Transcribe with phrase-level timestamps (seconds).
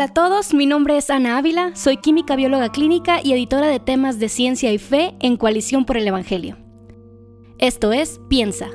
[0.00, 3.80] Hola a todos, mi nombre es Ana Ávila, soy química bióloga clínica y editora de
[3.80, 6.56] temas de ciencia y fe en Coalición por el Evangelio.
[7.58, 8.68] Esto es Piensa.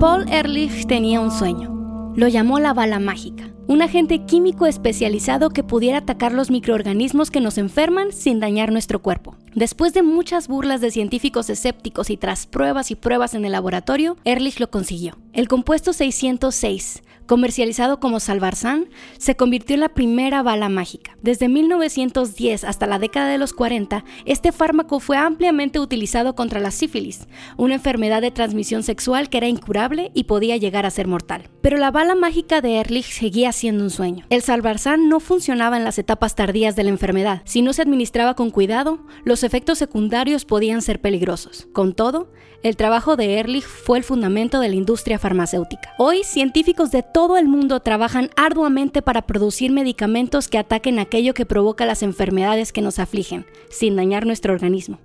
[0.00, 2.14] Paul Ehrlich tenía un sueño.
[2.16, 7.40] Lo llamó la bala mágica un agente químico especializado que pudiera atacar los microorganismos que
[7.40, 9.36] nos enferman sin dañar nuestro cuerpo.
[9.54, 14.16] Después de muchas burlas de científicos escépticos y tras pruebas y pruebas en el laboratorio,
[14.24, 15.18] Ehrlich lo consiguió.
[15.32, 21.16] El compuesto 606, comercializado como Salvarsan, se convirtió en la primera bala mágica.
[21.22, 26.72] Desde 1910 hasta la década de los 40, este fármaco fue ampliamente utilizado contra la
[26.72, 31.48] sífilis, una enfermedad de transmisión sexual que era incurable y podía llegar a ser mortal.
[31.60, 34.24] Pero la bala mágica de Ehrlich seguía siendo un sueño.
[34.30, 37.42] El Salvarsan no funcionaba en las etapas tardías de la enfermedad.
[37.44, 41.68] Si no se administraba con cuidado, los efectos secundarios podían ser peligrosos.
[41.72, 45.92] Con todo, el trabajo de Ehrlich fue el fundamento de la industria farmacéutica.
[45.98, 51.46] Hoy, científicos de todo el mundo trabajan arduamente para producir medicamentos que ataquen aquello que
[51.46, 54.98] provoca las enfermedades que nos afligen, sin dañar nuestro organismo.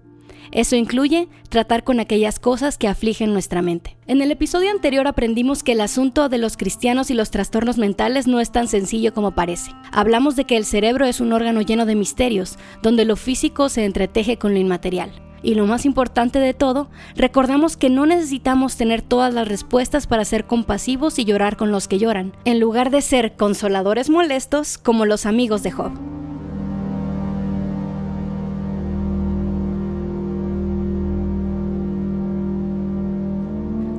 [0.51, 3.97] Eso incluye tratar con aquellas cosas que afligen nuestra mente.
[4.07, 8.27] En el episodio anterior aprendimos que el asunto de los cristianos y los trastornos mentales
[8.27, 9.71] no es tan sencillo como parece.
[9.91, 13.85] Hablamos de que el cerebro es un órgano lleno de misterios, donde lo físico se
[13.85, 15.11] entreteje con lo inmaterial.
[15.45, 20.25] Y lo más importante de todo, recordamos que no necesitamos tener todas las respuestas para
[20.25, 25.05] ser compasivos y llorar con los que lloran, en lugar de ser consoladores molestos como
[25.05, 25.91] los amigos de Job.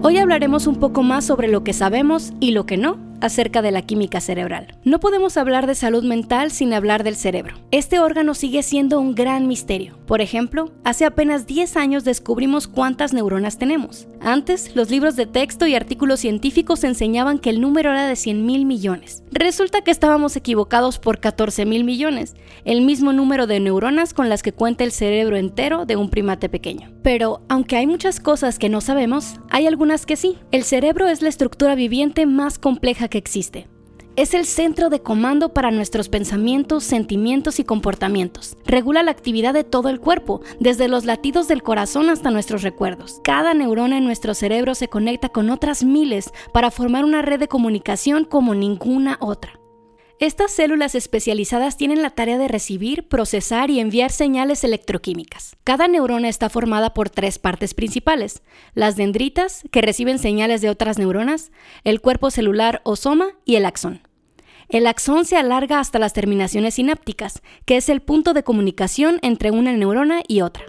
[0.08, 3.72] Hoy hablaremos un poco más sobre lo que sabemos y lo que no acerca de
[3.72, 4.75] la química cerebral.
[4.86, 7.56] No podemos hablar de salud mental sin hablar del cerebro.
[7.72, 9.98] Este órgano sigue siendo un gran misterio.
[10.06, 14.06] Por ejemplo, hace apenas 10 años descubrimos cuántas neuronas tenemos.
[14.20, 18.46] Antes, los libros de texto y artículos científicos enseñaban que el número era de 100
[18.46, 19.24] mil millones.
[19.32, 24.44] Resulta que estábamos equivocados por 14 mil millones, el mismo número de neuronas con las
[24.44, 26.92] que cuenta el cerebro entero de un primate pequeño.
[27.02, 30.38] Pero, aunque hay muchas cosas que no sabemos, hay algunas que sí.
[30.52, 33.66] El cerebro es la estructura viviente más compleja que existe.
[34.16, 38.56] Es el centro de comando para nuestros pensamientos, sentimientos y comportamientos.
[38.64, 43.20] Regula la actividad de todo el cuerpo, desde los latidos del corazón hasta nuestros recuerdos.
[43.22, 47.48] Cada neurona en nuestro cerebro se conecta con otras miles para formar una red de
[47.48, 49.60] comunicación como ninguna otra.
[50.18, 55.56] Estas células especializadas tienen la tarea de recibir, procesar y enviar señales electroquímicas.
[55.62, 60.96] Cada neurona está formada por tres partes principales, las dendritas, que reciben señales de otras
[60.96, 61.52] neuronas,
[61.84, 64.05] el cuerpo celular o soma y el axón.
[64.68, 69.52] El axón se alarga hasta las terminaciones sinápticas, que es el punto de comunicación entre
[69.52, 70.64] una neurona y otra.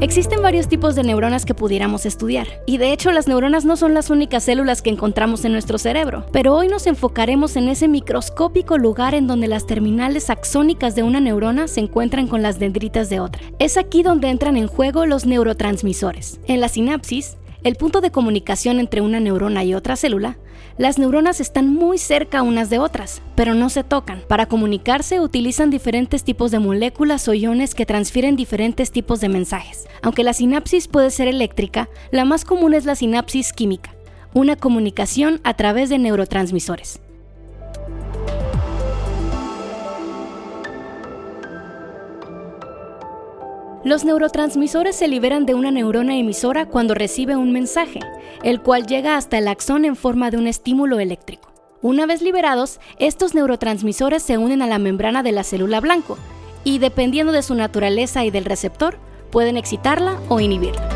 [0.00, 3.92] Existen varios tipos de neuronas que pudiéramos estudiar, y de hecho las neuronas no son
[3.92, 8.78] las únicas células que encontramos en nuestro cerebro, pero hoy nos enfocaremos en ese microscópico
[8.78, 13.20] lugar en donde las terminales axónicas de una neurona se encuentran con las dendritas de
[13.20, 13.42] otra.
[13.58, 16.40] Es aquí donde entran en juego los neurotransmisores.
[16.46, 20.38] En la sinapsis, el punto de comunicación entre una neurona y otra célula,
[20.78, 24.22] las neuronas están muy cerca unas de otras, pero no se tocan.
[24.28, 29.86] Para comunicarse utilizan diferentes tipos de moléculas o iones que transfieren diferentes tipos de mensajes.
[30.00, 33.94] Aunque la sinapsis puede ser eléctrica, la más común es la sinapsis química,
[34.32, 37.00] una comunicación a través de neurotransmisores.
[43.82, 48.00] Los neurotransmisores se liberan de una neurona emisora cuando recibe un mensaje,
[48.42, 51.50] el cual llega hasta el axón en forma de un estímulo eléctrico.
[51.80, 56.18] Una vez liberados, estos neurotransmisores se unen a la membrana de la célula blanco
[56.62, 58.98] y dependiendo de su naturaleza y del receptor,
[59.30, 60.86] pueden excitarla o inhibirla.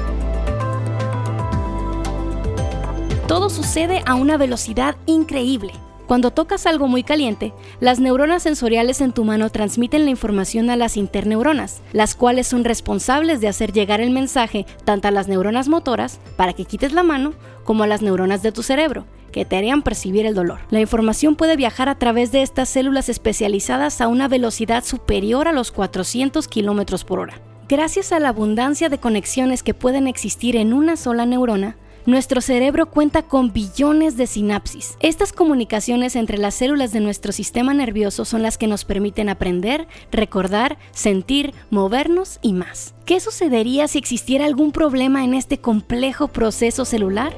[3.27, 5.73] Todo sucede a una velocidad increíble.
[6.07, 10.77] Cuando tocas algo muy caliente, las neuronas sensoriales en tu mano transmiten la información a
[10.77, 15.69] las interneuronas, las cuales son responsables de hacer llegar el mensaje tanto a las neuronas
[15.69, 17.33] motoras, para que quites la mano,
[17.65, 20.61] como a las neuronas de tu cerebro, que te harían percibir el dolor.
[20.69, 25.53] La información puede viajar a través de estas células especializadas a una velocidad superior a
[25.53, 27.41] los 400 km por hora.
[27.67, 32.87] Gracias a la abundancia de conexiones que pueden existir en una sola neurona, nuestro cerebro
[32.87, 34.97] cuenta con billones de sinapsis.
[35.01, 39.87] Estas comunicaciones entre las células de nuestro sistema nervioso son las que nos permiten aprender,
[40.11, 42.95] recordar, sentir, movernos y más.
[43.05, 47.33] ¿Qué sucedería si existiera algún problema en este complejo proceso celular?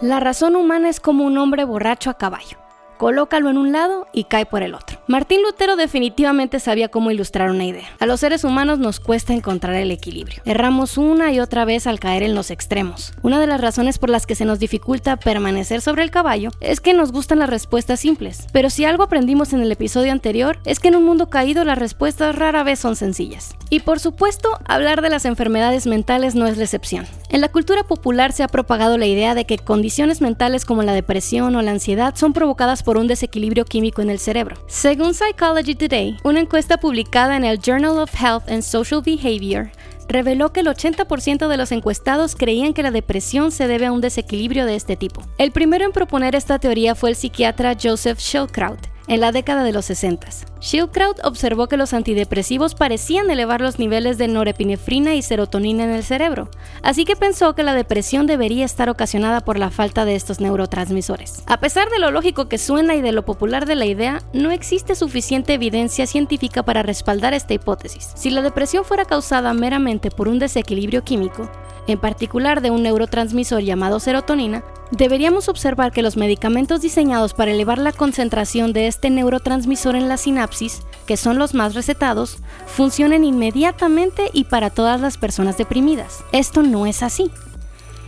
[0.00, 2.67] La razón humana es como un hombre borracho a caballo.
[2.98, 4.98] Colócalo en un lado y cae por el otro.
[5.06, 7.88] Martín Lutero definitivamente sabía cómo ilustrar una idea.
[7.98, 10.42] A los seres humanos nos cuesta encontrar el equilibrio.
[10.44, 13.14] Erramos una y otra vez al caer en los extremos.
[13.22, 16.80] Una de las razones por las que se nos dificulta permanecer sobre el caballo es
[16.80, 18.46] que nos gustan las respuestas simples.
[18.52, 21.78] Pero si algo aprendimos en el episodio anterior es que en un mundo caído las
[21.78, 23.54] respuestas rara vez son sencillas.
[23.70, 27.06] Y por supuesto, hablar de las enfermedades mentales no es la excepción.
[27.30, 30.94] En la cultura popular se ha propagado la idea de que condiciones mentales como la
[30.94, 34.56] depresión o la ansiedad son provocadas por un desequilibrio químico en el cerebro.
[34.66, 39.70] Según Psychology Today, una encuesta publicada en el Journal of Health and Social Behavior
[40.08, 44.00] reveló que el 80% de los encuestados creían que la depresión se debe a un
[44.00, 45.20] desequilibrio de este tipo.
[45.36, 49.72] El primero en proponer esta teoría fue el psiquiatra Joseph Schildkraut, en la década de
[49.72, 50.28] los 60.
[50.60, 56.04] Schildkraut observó que los antidepresivos parecían elevar los niveles de norepinefrina y serotonina en el
[56.04, 56.50] cerebro,
[56.82, 61.42] así que pensó que la depresión debería estar ocasionada por la falta de estos neurotransmisores.
[61.46, 64.50] A pesar de lo lógico que suena y de lo popular de la idea, no
[64.50, 68.12] existe suficiente evidencia científica para respaldar esta hipótesis.
[68.14, 71.50] Si la depresión fuera causada meramente por un desequilibrio químico,
[71.86, 77.78] en particular de un neurotransmisor llamado serotonina, deberíamos observar que los medicamentos diseñados para elevar
[77.78, 84.30] la concentración de este neurotransmisor en la sinapsis, que son los más recetados, funcionen inmediatamente
[84.32, 86.24] y para todas las personas deprimidas.
[86.32, 87.30] Esto no es así.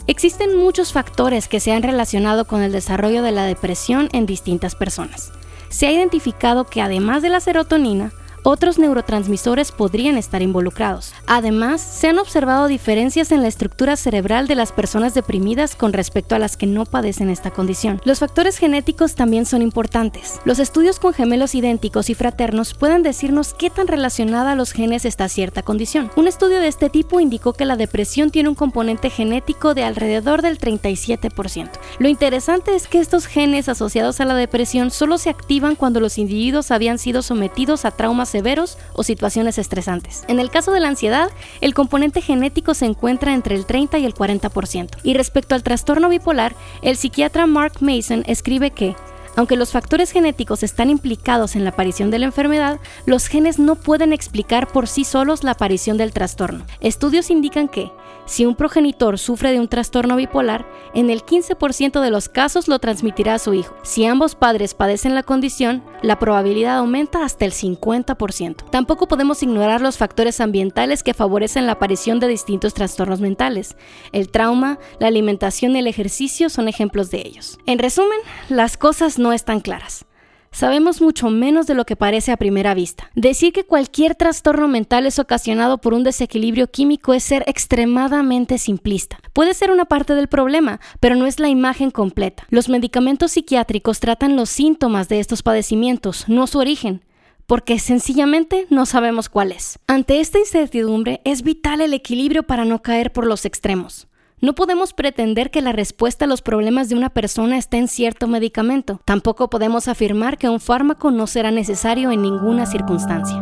[0.07, 4.75] Existen muchos factores que se han relacionado con el desarrollo de la depresión en distintas
[4.75, 5.33] personas.
[5.69, 8.13] Se ha identificado que además de la serotonina,
[8.43, 11.13] otros neurotransmisores podrían estar involucrados.
[11.27, 16.35] Además, se han observado diferencias en la estructura cerebral de las personas deprimidas con respecto
[16.35, 18.01] a las que no padecen esta condición.
[18.05, 20.41] Los factores genéticos también son importantes.
[20.45, 25.05] Los estudios con gemelos idénticos y fraternos pueden decirnos qué tan relacionada a los genes
[25.05, 26.11] está cierta condición.
[26.17, 30.43] Un estudio de este tipo indicó que la depresión tiene un componente genético de alrededor
[30.43, 31.71] del 37%.
[31.99, 36.19] Lo interesante es que estos genes asociados a la depresión solo se activan cuando los
[36.19, 40.25] individuos habían sido sometidos a traumas severos o situaciones estresantes.
[40.29, 41.31] En el caso de la ansiedad,
[41.61, 44.89] el componente genético se encuentra entre el 30 y el 40%.
[45.03, 48.95] Y respecto al trastorno bipolar, el psiquiatra Mark Mason escribe que
[49.37, 53.77] aunque los factores genéticos están implicados en la aparición de la enfermedad, los genes no
[53.77, 56.67] pueden explicar por sí solos la aparición del trastorno.
[56.81, 57.93] Estudios indican que,
[58.31, 62.79] si un progenitor sufre de un trastorno bipolar, en el 15% de los casos lo
[62.79, 63.75] transmitirá a su hijo.
[63.83, 68.71] Si ambos padres padecen la condición, la probabilidad aumenta hasta el 50%.
[68.71, 73.77] Tampoco podemos ignorar los factores ambientales que favorecen la aparición de distintos trastornos mentales.
[74.13, 77.59] El trauma, la alimentación y el ejercicio son ejemplos de ellos.
[77.67, 80.07] En resumen, las cosas no están claras
[80.53, 83.11] sabemos mucho menos de lo que parece a primera vista.
[83.15, 89.19] Decir que cualquier trastorno mental es ocasionado por un desequilibrio químico es ser extremadamente simplista.
[89.33, 92.47] Puede ser una parte del problema, pero no es la imagen completa.
[92.51, 97.03] Los medicamentos psiquiátricos tratan los síntomas de estos padecimientos, no su origen
[97.51, 99.81] porque sencillamente no sabemos cuál es.
[99.89, 104.07] Ante esta incertidumbre es vital el equilibrio para no caer por los extremos.
[104.43, 108.27] No podemos pretender que la respuesta a los problemas de una persona está en cierto
[108.27, 108.99] medicamento.
[109.05, 113.37] Tampoco podemos afirmar que un fármaco no será necesario en ninguna circunstancia.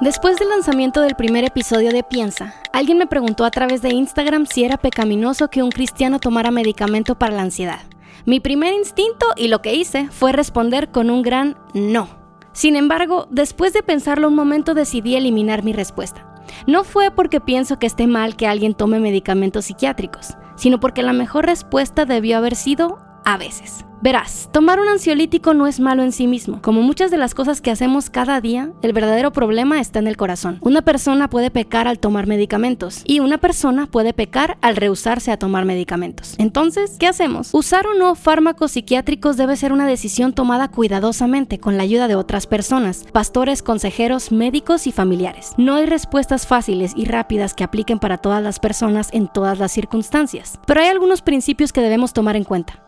[0.00, 4.46] Después del lanzamiento del primer episodio de Piensa, alguien me preguntó a través de Instagram
[4.46, 7.80] si era pecaminoso que un cristiano tomara medicamento para la ansiedad.
[8.24, 12.25] Mi primer instinto y lo que hice fue responder con un gran no.
[12.56, 16.26] Sin embargo, después de pensarlo un momento decidí eliminar mi respuesta.
[16.66, 21.12] No fue porque pienso que esté mal que alguien tome medicamentos psiquiátricos, sino porque la
[21.12, 23.85] mejor respuesta debió haber sido a veces.
[24.02, 26.60] Verás, tomar un ansiolítico no es malo en sí mismo.
[26.60, 30.16] Como muchas de las cosas que hacemos cada día, el verdadero problema está en el
[30.16, 30.58] corazón.
[30.60, 35.38] Una persona puede pecar al tomar medicamentos y una persona puede pecar al rehusarse a
[35.38, 36.34] tomar medicamentos.
[36.38, 37.50] Entonces, ¿qué hacemos?
[37.52, 42.16] Usar o no fármacos psiquiátricos debe ser una decisión tomada cuidadosamente con la ayuda de
[42.16, 45.52] otras personas, pastores, consejeros, médicos y familiares.
[45.56, 49.72] No hay respuestas fáciles y rápidas que apliquen para todas las personas en todas las
[49.72, 52.85] circunstancias, pero hay algunos principios que debemos tomar en cuenta.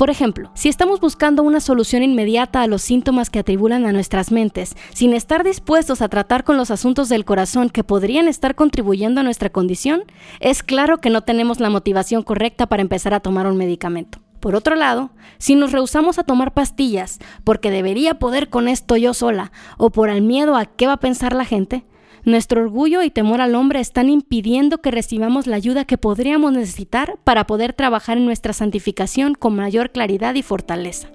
[0.00, 4.32] Por ejemplo, si estamos buscando una solución inmediata a los síntomas que atribulan a nuestras
[4.32, 9.20] mentes, sin estar dispuestos a tratar con los asuntos del corazón que podrían estar contribuyendo
[9.20, 10.04] a nuestra condición,
[10.40, 14.20] es claro que no tenemos la motivación correcta para empezar a tomar un medicamento.
[14.40, 19.12] Por otro lado, si nos rehusamos a tomar pastillas porque debería poder con esto yo
[19.12, 21.84] sola o por el miedo a qué va a pensar la gente,
[22.24, 27.18] nuestro orgullo y temor al hombre están impidiendo que recibamos la ayuda que podríamos necesitar
[27.24, 31.08] para poder trabajar en nuestra santificación con mayor claridad y fortaleza.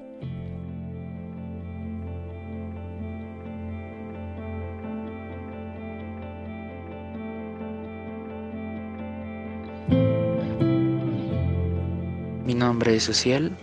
[12.45, 13.53] Mi nombre es Uciel.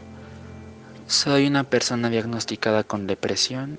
[1.06, 3.78] Soy una persona diagnosticada con depresión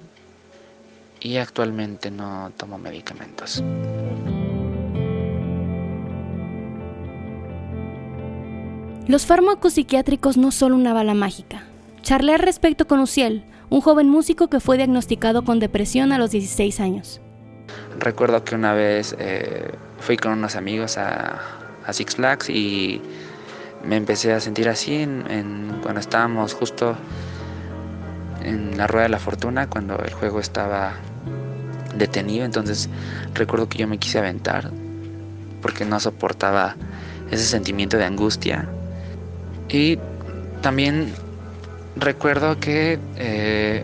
[1.23, 3.63] y actualmente no tomo medicamentos.
[9.07, 11.63] Los fármacos psiquiátricos no son una bala mágica.
[12.01, 16.31] Charlé al respecto con Uciel, un joven músico que fue diagnosticado con depresión a los
[16.31, 17.21] 16 años.
[17.99, 21.41] Recuerdo que una vez eh, fui con unos amigos a,
[21.91, 23.01] Six Flags y
[23.83, 25.05] me empecé a sentir así
[25.81, 26.95] cuando estábamos justo
[28.43, 30.93] en la rueda de la fortuna, cuando el juego estaba
[31.95, 32.45] detenido.
[32.45, 32.89] Entonces
[33.33, 34.71] recuerdo que yo me quise aventar
[35.61, 36.75] porque no soportaba
[37.31, 38.67] ese sentimiento de angustia.
[39.69, 39.97] Y
[40.61, 41.13] también
[41.95, 43.83] recuerdo que eh,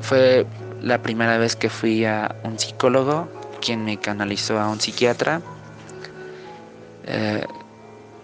[0.00, 0.46] fue
[0.82, 3.28] la primera vez que fui a un psicólogo,
[3.60, 5.40] quien me canalizó a un psiquiatra.
[7.06, 7.44] Eh,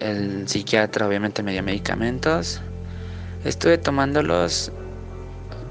[0.01, 2.61] el psiquiatra obviamente me dio medicamentos.
[3.45, 4.73] Estuve tomándolos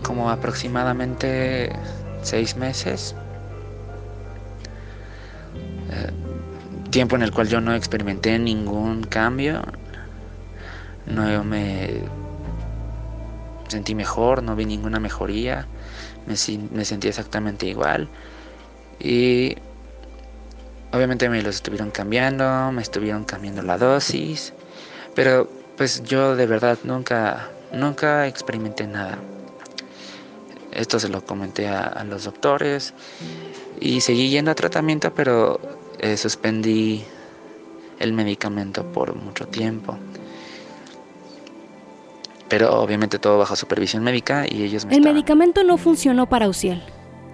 [0.04, 1.72] como aproximadamente
[2.22, 3.16] seis meses.
[5.92, 6.12] Eh,
[6.90, 9.62] tiempo en el cual yo no experimenté ningún cambio.
[11.06, 12.02] No me
[13.68, 15.68] sentí mejor, no vi ninguna mejoría.
[16.26, 16.36] Me,
[16.72, 18.10] me sentí exactamente igual.
[19.00, 19.56] Y
[20.92, 24.54] obviamente me los estuvieron cambiando, me estuvieron cambiando la dosis.
[25.16, 29.18] Pero pues yo de verdad nunca, nunca experimenté nada.
[30.80, 32.94] Esto se lo comenté a, los doctores
[33.82, 35.60] y seguí yendo a tratamiento, pero
[36.00, 37.04] eh, suspendí
[38.00, 39.98] el medicamento por mucho tiempo.
[42.48, 46.82] Pero obviamente todo bajo supervisión médica y ellos me El medicamento no funcionó para Uciel.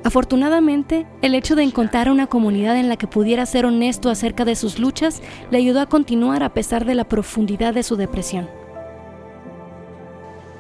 [0.04, 4.56] Afortunadamente, el hecho de encontrar una comunidad en la que pudiera ser honesto acerca de
[4.56, 5.22] sus luchas
[5.52, 8.50] le ayudó a continuar a pesar de la profundidad de su depresión.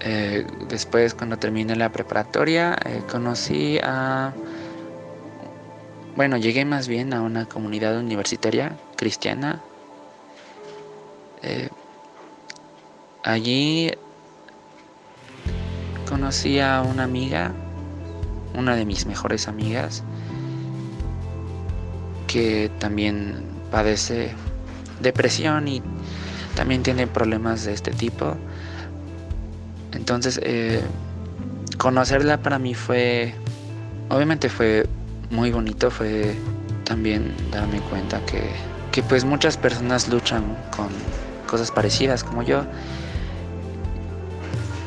[0.07, 4.33] Eh, después, cuando terminé la preparatoria, eh, conocí a...
[6.15, 9.63] Bueno, llegué más bien a una comunidad universitaria cristiana.
[11.41, 11.69] Eh,
[13.23, 13.91] allí
[16.07, 17.51] conocí a una amiga,
[18.53, 20.03] una de mis mejores amigas,
[22.27, 24.35] que también padece
[25.01, 25.81] depresión y
[26.55, 28.37] también tiene problemas de este tipo.
[29.95, 30.81] Entonces, eh,
[31.77, 33.33] conocerla para mí fue,
[34.09, 34.87] obviamente fue
[35.31, 36.35] muy bonito, fue
[36.83, 38.49] también darme cuenta que,
[38.91, 40.43] que pues muchas personas luchan
[40.75, 40.89] con
[41.49, 42.63] cosas parecidas como yo.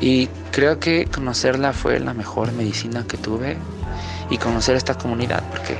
[0.01, 3.57] Y creo que conocerla fue la mejor medicina que tuve
[4.29, 5.77] y conocer esta comunidad, porque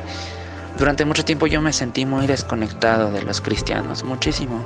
[0.78, 4.64] durante mucho tiempo yo me sentí muy desconectado de los cristianos, muchísimo.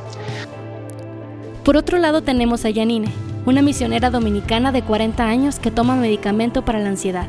[1.63, 3.11] Por otro lado tenemos a Yanine,
[3.45, 7.27] una misionera dominicana de 40 años que toma medicamento para la ansiedad.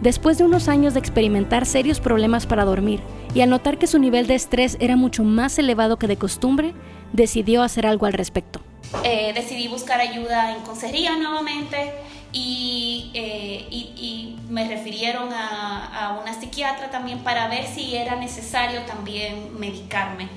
[0.00, 3.00] Después de unos años de experimentar serios problemas para dormir
[3.34, 6.74] y al notar que su nivel de estrés era mucho más elevado que de costumbre,
[7.12, 8.60] decidió hacer algo al respecto.
[9.04, 11.92] Eh, decidí buscar ayuda en consejería nuevamente
[12.32, 20.28] y, eh, me refirieron a, una psiquiatra también para ver si era necesario también medicarme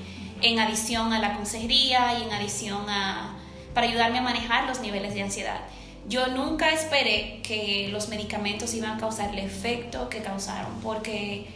[0.42, 3.39] en adición a la consejería y en adición a
[3.74, 5.60] para ayudarme a manejar los niveles de ansiedad.
[6.08, 11.46] Yo nunca esperé que los medicamentos iban a causar el efecto que causaron porque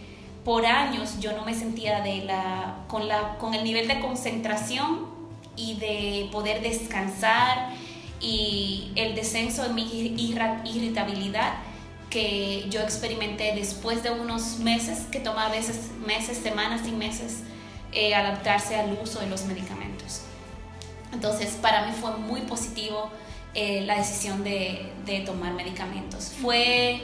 [0.45, 2.05] por años yo no me sentía
[2.87, 5.07] con, el nivel de concentración
[5.57, 7.71] y de poder descansar
[8.21, 9.83] y el descenso de mi
[10.65, 11.55] irritabilidad
[12.11, 17.41] que yo experimenté después de unos meses, que toma a veces meses, semanas y meses,
[17.93, 19.94] eh, adaptarse al uso de los medicamentos.
[21.15, 23.11] Entonces, para mí fue muy positivo
[23.55, 26.33] eh, la decisión de, de, tomar medicamentos.
[26.43, 27.01] Fue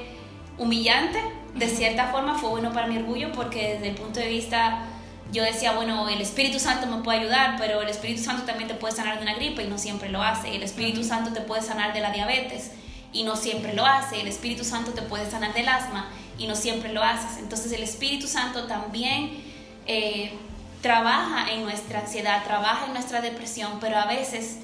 [0.59, 1.19] humillante,
[1.55, 4.85] de cierta forma, fue bueno para mi orgullo, porque desde el punto de vista
[5.33, 8.75] yo decía, bueno, el Espíritu Santo me puede ayudar, pero el Espíritu Santo también te
[8.75, 10.55] puede sanar de una gripe y no siempre lo hace.
[10.55, 12.73] El Espíritu Santo te puede sanar de la diabetes
[13.12, 14.21] y no siempre lo hace.
[14.21, 17.38] El Espíritu Santo te puede sanar del asma y no siempre lo haces.
[17.38, 19.31] Entonces el Espíritu Santo también
[19.87, 20.33] eh,
[20.80, 24.58] trabaja en nuestra ansiedad, trabaja en nuestra depresión, pero a veces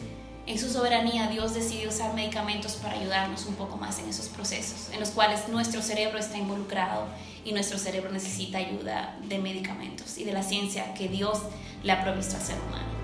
[0.46, 4.90] en su soberanía Dios decide usar medicamentos para ayudarnos un poco más en esos procesos,
[4.92, 7.06] en los cuales nuestro cerebro está involucrado
[7.44, 11.42] y nuestro cerebro necesita ayuda de medicamentos y de la ciencia que Dios
[11.82, 12.96] le ha provisto al ser humano.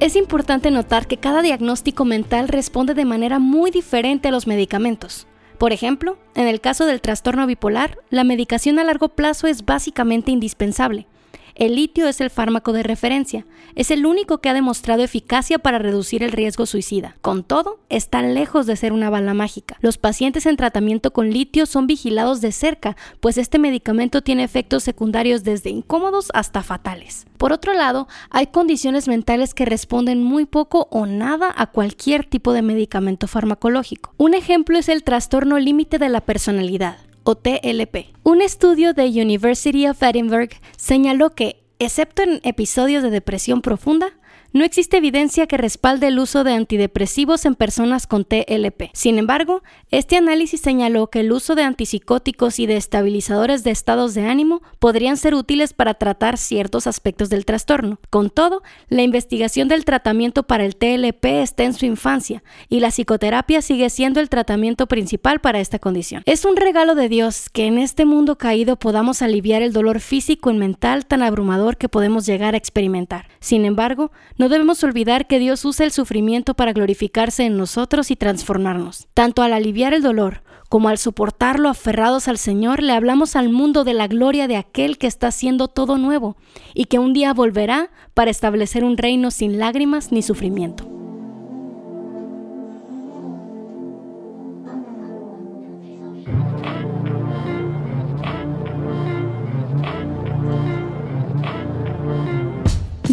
[0.00, 5.26] Es importante notar que cada diagnóstico mental responde de manera muy diferente a los medicamentos.
[5.58, 10.30] Por ejemplo, en el caso del trastorno bipolar, la medicación a largo plazo es básicamente
[10.30, 11.06] indispensable,
[11.54, 13.46] El litio es el fármaco de referencia.
[13.76, 17.16] Es el único que ha demostrado eficacia para reducir el riesgo suicida.
[17.20, 19.76] Con todo, está lejos de ser una bala mágica.
[19.80, 24.82] Los pacientes en tratamiento con litio son vigilados de cerca, pues este medicamento tiene efectos
[24.82, 27.26] secundarios desde incómodos hasta fatales.
[27.38, 32.52] Por otro lado, hay condiciones mentales que responden muy poco o nada a cualquier tipo
[32.52, 34.12] de medicamento farmacológico.
[34.16, 38.12] Un ejemplo es el trastorno límite de la personalidad o TLP.
[38.22, 44.12] Un estudio de University of Edinburgh señaló que, excepto en episodios de depresión profunda,
[44.54, 48.90] no existe evidencia que respalde el uso de antidepresivos en personas con TLP.
[48.92, 54.14] Sin embargo, este análisis señaló que el uso de antipsicóticos y de estabilizadores de estados
[54.14, 57.98] de ánimo podrían ser útiles para tratar ciertos aspectos del trastorno.
[58.10, 62.92] Con todo, la investigación del tratamiento para el TLP está en su infancia y la
[62.92, 66.22] psicoterapia sigue siendo el tratamiento principal para esta condición.
[66.26, 70.52] Es un regalo de Dios que en este mundo caído podamos aliviar el dolor físico
[70.52, 73.26] y mental tan abrumador que podemos llegar a experimentar.
[73.40, 78.16] Sin embargo, no debemos olvidar que Dios usa el sufrimiento para glorificarse en nosotros y
[78.16, 79.06] transformarnos.
[79.14, 83.84] Tanto al aliviar el dolor como al soportarlo aferrados al Señor, le hablamos al mundo
[83.84, 86.36] de la gloria de aquel que está haciendo todo nuevo
[86.74, 91.03] y que un día volverá para establecer un reino sin lágrimas ni sufrimiento.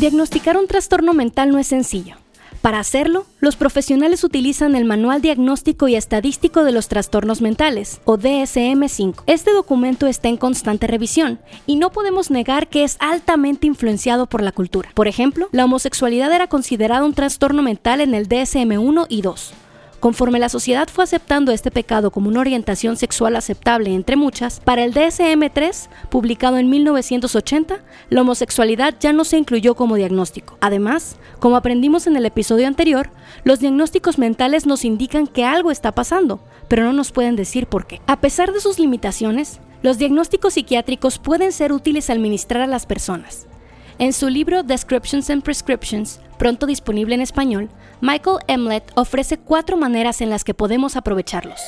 [0.02, 2.16] Diagnosticar un trastorno mental no es sencillo.
[2.64, 8.18] Para hacerlo, los profesionales utilizan el Manual Diagnóstico y Estadístico de los Trastornos Mentales, o
[8.18, 9.22] DSM-5.
[9.28, 14.42] Este documento está en constante revisión, y no podemos negar que es altamente influenciado por
[14.42, 14.90] la cultura.
[14.96, 19.54] Por ejemplo, la homosexualidad era considerada un trastorno mental en el DSM-1 y 2,
[20.02, 24.84] Conforme la sociedad fue aceptando este pecado como una orientación sexual aceptable entre muchas, para
[24.84, 30.58] el DSM-3, publicado en 1980, la homosexualidad ya no se incluyó como diagnóstico.
[30.60, 33.12] Además, como aprendimos en el episodio anterior,
[33.44, 37.86] los diagnósticos mentales nos indican que algo está pasando, pero no nos pueden decir por
[37.86, 38.02] qué.
[38.08, 42.88] A pesar de sus limitaciones, los diagnósticos psiquiátricos pueden ser útiles al administrar a las
[42.88, 43.46] personas.
[44.00, 50.22] En su libro Descriptions and Prescriptions, pronto disponible en español, Michael Emlet ofrece cuatro maneras
[50.22, 51.60] en las que podemos aprovecharlos.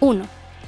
[0.00, 0.24] 1.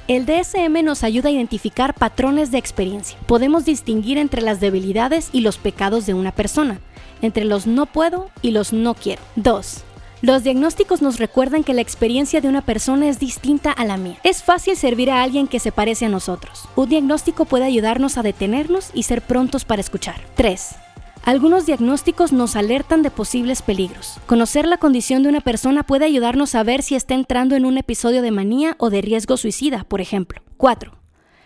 [0.07, 3.17] El DSM nos ayuda a identificar patrones de experiencia.
[3.25, 6.79] Podemos distinguir entre las debilidades y los pecados de una persona,
[7.21, 9.21] entre los no puedo y los no quiero.
[9.35, 9.83] 2.
[10.25, 14.17] Los diagnósticos nos recuerdan que la experiencia de una persona es distinta a la mía.
[14.23, 16.67] Es fácil servir a alguien que se parece a nosotros.
[16.75, 20.15] Un diagnóstico puede ayudarnos a detenernos y ser prontos para escuchar.
[20.33, 20.77] 3.
[21.25, 24.17] Algunos diagnósticos nos alertan de posibles peligros.
[24.25, 27.77] Conocer la condición de una persona puede ayudarnos a ver si está entrando en un
[27.77, 30.41] episodio de manía o de riesgo suicida, por ejemplo.
[30.57, 31.04] 4.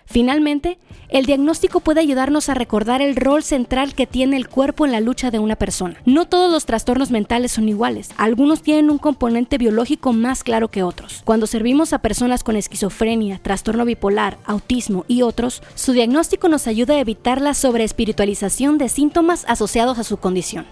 [0.10, 4.92] Finalmente, el diagnóstico puede ayudarnos a recordar el rol central que tiene el cuerpo en
[4.92, 6.02] la lucha de una persona.
[6.04, 10.82] No todos los trastornos mentales son iguales, algunos tienen un componente biológico más claro que
[10.82, 11.22] otros.
[11.26, 16.96] Cuando servimos a personas con esquizofrenia, trastorno bipolar, autismo y otros, su diagnóstico nos ayuda
[16.96, 20.66] a evitar la sobreespiritualización de síntomas asociados a su condición.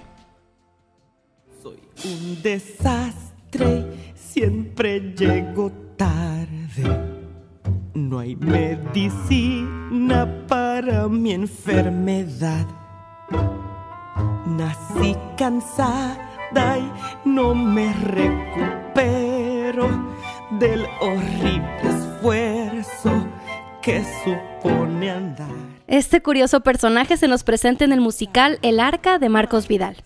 [1.62, 7.27] Soy un desastre, siempre llego tarde
[7.94, 12.66] no hay medicina para mi enfermedad.
[14.46, 16.92] Nací cansada y
[17.28, 19.08] no me recupero
[20.60, 23.28] del horrible esfuerzo
[23.82, 25.50] que supone andar.
[25.88, 29.98] Este curioso personaje se nos presenta en el musical El Arca de Marcos Vidal.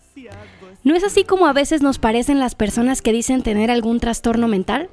[0.84, 4.47] ¿No es así como a veces nos parecen las personas que dicen tener algún trastorno
[4.47, 4.89] mental?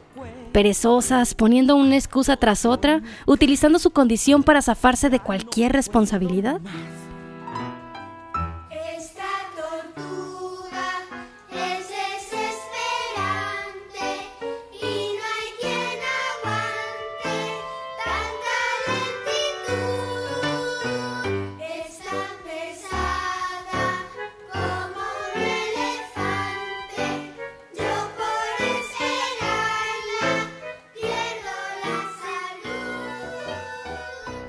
[0.59, 6.61] Perezosas, poniendo una excusa tras otra, utilizando su condición para zafarse de cualquier responsabilidad?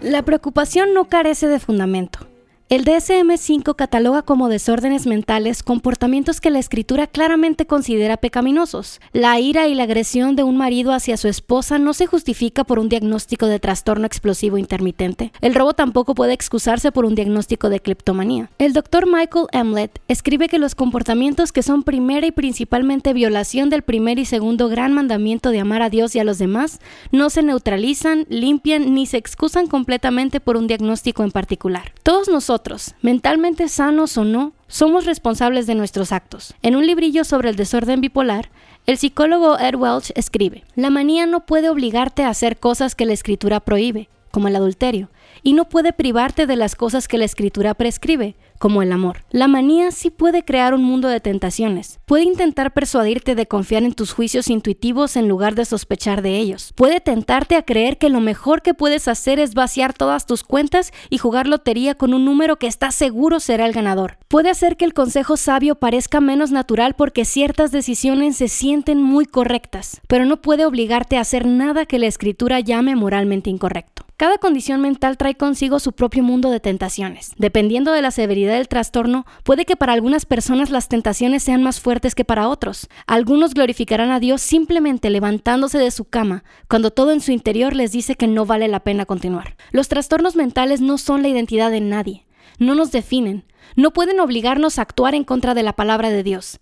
[0.10, 2.29] La preocupación no carece de fundamento.
[2.70, 9.02] El DSM-5 cataloga como desórdenes mentales comportamientos que la escritura claramente considera pecaminosos.
[9.12, 12.78] La ira y la agresión de un marido hacia su esposa no se justifica por
[12.78, 15.32] un diagnóstico de trastorno explosivo intermitente.
[15.42, 18.52] El robo tampoco puede excusarse por un diagnóstico de cleptomanía.
[18.60, 23.82] El doctor Michael Emlet escribe que los comportamientos que son primera y principalmente violación del
[23.82, 27.42] primer y segundo gran mandamiento de amar a Dios y a los demás no se
[27.42, 31.94] neutralizan, limpian ni se excusan completamente por un diagnóstico en particular.
[32.04, 32.59] Todos nosotros
[33.02, 36.54] mentalmente sanos o no, somos responsables de nuestros actos.
[36.62, 38.50] En un librillo sobre el desorden bipolar,
[38.86, 43.14] el psicólogo Ed Welch escribe, La manía no puede obligarte a hacer cosas que la
[43.14, 45.10] escritura prohíbe, como el adulterio,
[45.44, 49.24] y no puede privarte de las cosas que la escritura prescribe, como el amor.
[49.32, 52.00] La manía sí puede crear un mundo de tentaciones.
[52.06, 56.74] Puede intentar persuadirte de confiar en tus juicios intuitivos en lugar de sospechar de ellos.
[56.76, 60.92] Puede tentarte a creer que lo mejor que puedes hacer es vaciar todas tus cuentas
[61.10, 64.18] y jugar lotería con un número que estás seguro será el ganador.
[64.28, 69.26] Puede hacer que el consejo sabio parezca menos natural porque ciertas decisiones se sienten muy
[69.26, 74.09] correctas, pero no puede obligarte a hacer nada que la escritura llame moralmente incorrecto.
[74.20, 77.32] Cada condición mental trae consigo su propio mundo de tentaciones.
[77.38, 81.80] Dependiendo de la severidad del trastorno, puede que para algunas personas las tentaciones sean más
[81.80, 82.90] fuertes que para otros.
[83.08, 87.94] Algunos glorificarán a Dios simplemente levantándose de su cama, cuando todo en su interior les
[87.94, 89.56] dice que no vale la pena continuar.
[89.72, 92.26] Los trastornos mentales no son la identidad de nadie,
[92.58, 93.46] no nos definen,
[93.78, 96.60] no pueden obligarnos a actuar en contra de la palabra de Dios.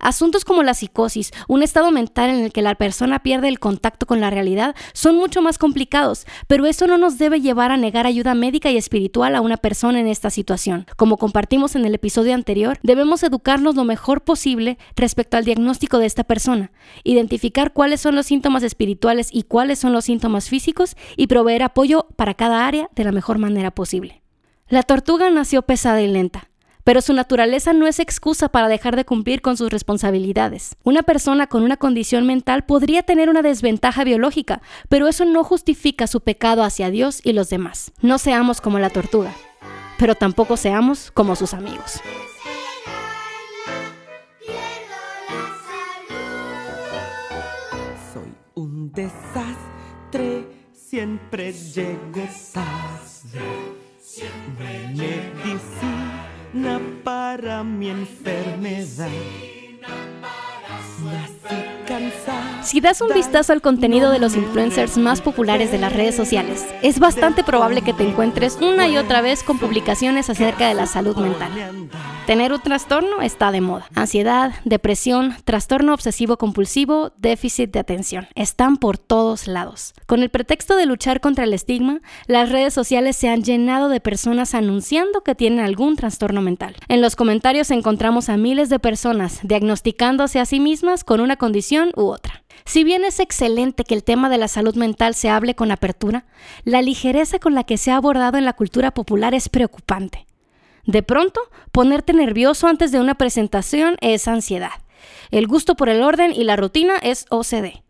[0.00, 4.06] Asuntos como la psicosis, un estado mental en el que la persona pierde el contacto
[4.06, 8.06] con la realidad, son mucho más complicados, pero eso no nos debe llevar a negar
[8.06, 10.86] ayuda médica y espiritual a una persona en esta situación.
[10.96, 16.06] Como compartimos en el episodio anterior, debemos educarnos lo mejor posible respecto al diagnóstico de
[16.06, 16.72] esta persona,
[17.04, 22.06] identificar cuáles son los síntomas espirituales y cuáles son los síntomas físicos y proveer apoyo
[22.16, 24.22] para cada área de la mejor manera posible.
[24.68, 26.49] La tortuga nació pesada y lenta
[26.84, 30.76] pero su naturaleza no es excusa para dejar de cumplir con sus responsabilidades.
[30.82, 36.06] Una persona con una condición mental podría tener una desventaja biológica, pero eso no justifica
[36.06, 37.92] su pecado hacia Dios y los demás.
[38.02, 39.32] No seamos como la tortuga,
[39.98, 42.00] pero tampoco seamos como sus amigos.
[48.12, 53.80] Soy un desastre, siempre llego tarde.
[54.00, 54.90] Siempre
[57.04, 59.08] para mi enfermedad.
[62.62, 66.66] Si das un vistazo al contenido de los influencers más populares de las redes sociales,
[66.82, 70.86] es bastante probable que te encuentres una y otra vez con publicaciones acerca de la
[70.86, 71.50] salud mental.
[72.26, 73.88] Tener un trastorno está de moda.
[73.94, 78.28] Ansiedad, depresión, trastorno obsesivo compulsivo, déficit de atención.
[78.36, 79.94] Están por todos lados.
[80.06, 84.00] Con el pretexto de luchar contra el estigma, las redes sociales se han llenado de
[84.00, 86.76] personas anunciando que tienen algún trastorno mental.
[86.88, 91.92] En los comentarios encontramos a miles de personas diagnosticándose a sí mismas con una condición
[91.96, 92.44] u otra.
[92.64, 96.26] Si bien es excelente que el tema de la salud mental se hable con apertura,
[96.64, 100.26] la ligereza con la que se ha abordado en la cultura popular es preocupante.
[100.86, 101.40] De pronto,
[101.72, 104.72] ponerte nervioso antes de una presentación es ansiedad.
[105.30, 107.82] El gusto por el orden y la rutina es OCD.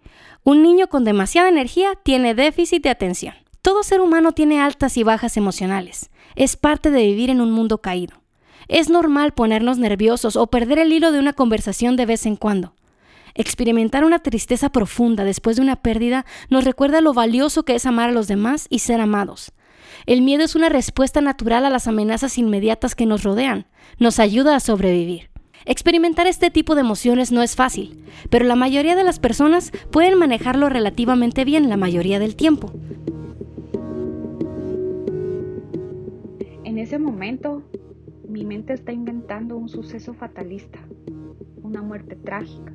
[0.45, 3.35] Un niño con demasiada energía tiene déficit de atención.
[3.63, 6.11] Todo ser humano tiene altas y bajas emocionales.
[6.37, 8.21] Es parte de vivir en un mundo caído.
[8.69, 12.75] Es normal ponernos nerviosos o perder el hilo de una conversación de vez en cuando.
[13.35, 18.11] Experimentar una tristeza profunda después de una pérdida nos recuerda lo valioso que es amar
[18.11, 19.53] a los demás y ser amados.
[20.07, 23.67] El miedo es una respuesta natural a las amenazas inmediatas que nos rodean.
[23.99, 25.31] Nos ayuda a sobrevivir.
[25.67, 30.19] Experimentar este tipo de emociones no es fácil, pero la mayoría de las personas pueden
[30.19, 32.73] manejarlo relativamente bien la mayoría del tiempo.
[36.65, 37.63] En ese momento,
[38.31, 40.79] mi mente está inventando un suceso fatalista,
[41.63, 42.73] una muerte trágica.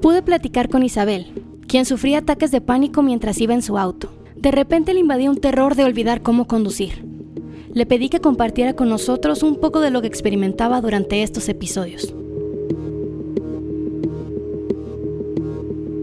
[0.00, 1.26] Pude platicar con Isabel,
[1.66, 4.12] quien sufría ataques de pánico mientras iba en su auto.
[4.36, 7.04] De repente le invadía un terror de olvidar cómo conducir.
[7.74, 12.14] Le pedí que compartiera con nosotros un poco de lo que experimentaba durante estos episodios.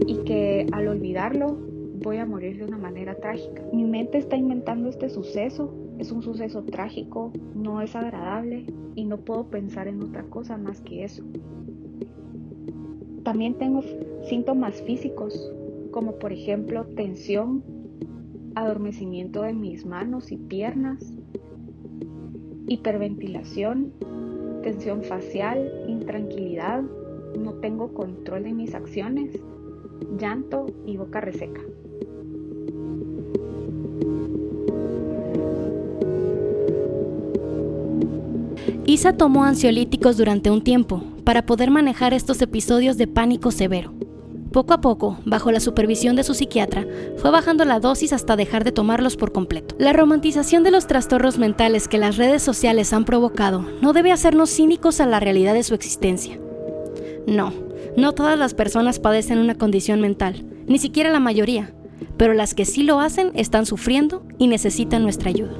[0.06, 1.73] Y que al olvidarlo
[2.14, 3.60] voy a morir de una manera trágica.
[3.72, 9.18] Mi mente está inventando este suceso, es un suceso trágico, no es agradable y no
[9.18, 11.24] puedo pensar en otra cosa más que eso.
[13.24, 13.82] También tengo
[14.28, 15.52] síntomas físicos,
[15.90, 17.64] como por ejemplo tensión,
[18.54, 21.16] adormecimiento de mis manos y piernas,
[22.68, 23.92] hiperventilación,
[24.62, 26.84] tensión facial, intranquilidad,
[27.36, 29.42] no tengo control de mis acciones,
[30.16, 31.60] llanto y boca reseca.
[38.94, 43.92] Lisa tomó ansiolíticos durante un tiempo para poder manejar estos episodios de pánico severo.
[44.52, 48.62] Poco a poco, bajo la supervisión de su psiquiatra, fue bajando la dosis hasta dejar
[48.62, 49.74] de tomarlos por completo.
[49.80, 54.50] La romantización de los trastornos mentales que las redes sociales han provocado no debe hacernos
[54.50, 56.38] cínicos a la realidad de su existencia.
[57.26, 57.52] No,
[57.96, 61.74] no todas las personas padecen una condición mental, ni siquiera la mayoría,
[62.16, 65.54] pero las que sí lo hacen están sufriendo y necesitan nuestra ayuda.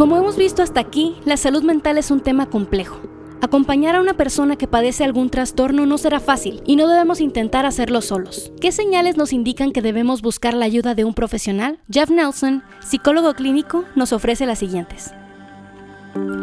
[0.00, 2.96] Como hemos visto hasta aquí, la salud mental es un tema complejo.
[3.42, 7.66] Acompañar a una persona que padece algún trastorno no será fácil y no debemos intentar
[7.66, 8.50] hacerlo solos.
[8.62, 11.80] ¿Qué señales nos indican que debemos buscar la ayuda de un profesional?
[11.90, 15.12] Jeff Nelson, psicólogo clínico, nos ofrece las siguientes.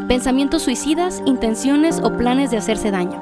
[0.07, 3.19] Pensamientos suicidas, intenciones o planes de hacerse daño.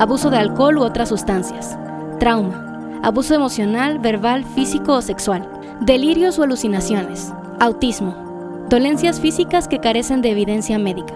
[0.00, 1.78] Abuso de alcohol u otras sustancias.
[2.18, 2.98] Trauma.
[3.04, 5.48] Abuso emocional, verbal, físico o sexual.
[5.80, 7.32] Delirios o alucinaciones.
[7.60, 8.29] Autismo
[8.70, 11.12] dolencias físicas que carecen de evidencia médica,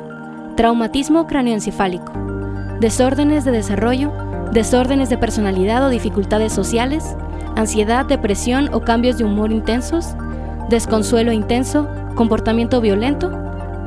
[0.56, 2.12] traumatismo cráneoencefálico,
[2.80, 4.12] desórdenes de desarrollo,
[4.50, 7.16] desórdenes de personalidad o dificultades sociales,
[7.54, 10.16] ansiedad, depresión o cambios de humor intensos,
[10.68, 13.30] desconsuelo intenso, comportamiento violento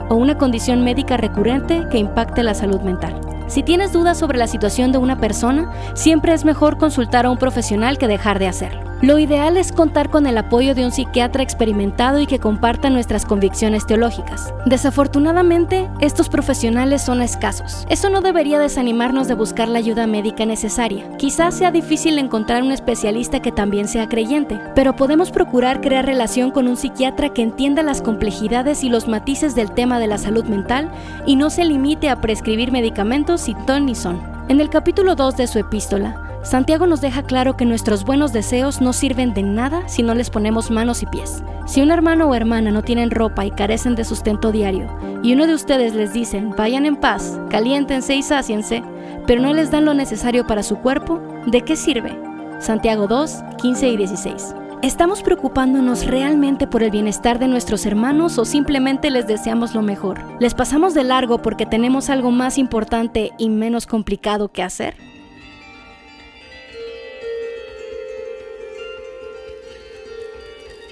[0.08, 3.19] o una condición médica recurrente que impacte la salud mental.
[3.47, 7.38] Si tienes dudas sobre la situación de una persona, siempre es mejor consultar a un
[7.38, 8.87] profesional que dejar de hacerlo.
[8.99, 13.25] Lo ideal es contar con el apoyo de un psiquiatra experimentado y que comparta nuestras
[13.25, 14.51] convicciones teológicas.
[14.65, 17.86] Desafortunadamente, estos profesionales son escasos.
[17.89, 21.15] Eso no debería desanimarnos de buscar la ayuda médica necesaria.
[21.17, 26.49] Quizás sea difícil encontrar un especialista que también sea creyente, pero podemos procurar crear relación
[26.49, 30.45] con un psiquiatra que entienda las complejidades y los matices del tema de la salud
[30.45, 30.89] mental
[31.27, 34.19] y no se limite a prescribir medicamentos sin ton ni son.
[34.49, 38.80] En el capítulo 2 de su epístola, Santiago nos deja claro que nuestros buenos deseos
[38.80, 41.43] no sirven de nada si no les ponemos manos y pies.
[41.65, 44.88] Si un hermano o hermana no tienen ropa y carecen de sustento diario,
[45.23, 48.84] y uno de ustedes les dicen, vayan en paz, caliéntense y sáciense,
[49.26, 52.17] pero no les dan lo necesario para su cuerpo, ¿de qué sirve?
[52.60, 54.56] Santiago 2, 15 y 16.
[54.84, 60.21] ¿Estamos preocupándonos realmente por el bienestar de nuestros hermanos o simplemente les deseamos lo mejor?
[60.39, 64.95] ¿Les pasamos de largo porque tenemos algo más importante y menos complicado que hacer?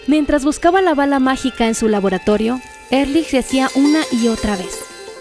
[0.08, 4.78] Mientras buscaba la bala mágica en su laboratorio, Ehrlich decía una y otra vez,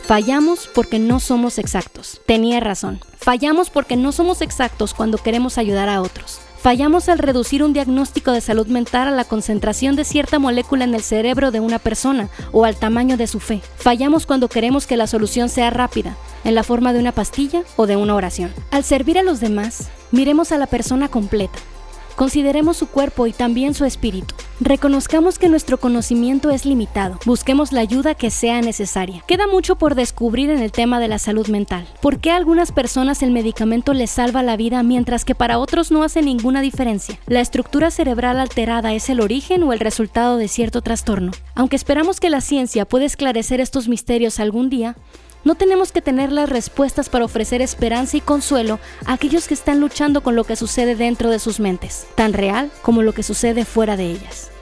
[0.07, 2.21] fallamos porque no somos exactos.
[2.27, 6.39] Tenía razón, fallamos porque no somos exactos cuando queremos ayudar a otros.
[6.61, 10.95] Fallamos al reducir un diagnóstico de salud mental a la concentración de cierta molécula en
[10.95, 13.63] el cerebro de una persona o al tamaño de su fe.
[13.77, 17.87] Fallamos cuando queremos que la solución sea rápida, en la forma de una pastilla o
[17.87, 18.53] de una oración.
[18.71, 21.59] Al servir a los demás, miremos a la persona completa
[22.17, 24.35] Consideremos su cuerpo y también su espíritu.
[24.61, 27.19] Reconozcamos que nuestro conocimiento es limitado.
[27.27, 29.25] Busquemos la ayuda que sea necesaria.
[29.27, 31.89] Queda mucho por descubrir en el tema de la salud mental.
[32.01, 35.91] ¿Por qué a algunas personas el medicamento les salva la vida mientras que para otros
[35.91, 37.19] no hace ninguna diferencia?
[37.27, 41.33] ¿La estructura cerebral alterada es el origen o el resultado de cierto trastorno?
[41.57, 44.95] Aunque esperamos que la ciencia pueda esclarecer estos misterios algún día,
[45.45, 49.81] no tenemos que tener las respuestas para ofrecer esperanza y consuelo a aquellos que están
[49.81, 53.65] luchando con lo que sucede dentro de sus mentes, tan real como lo que sucede
[53.65, 54.54] fuera de ellas.